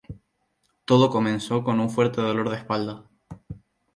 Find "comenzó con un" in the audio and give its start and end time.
1.11-1.91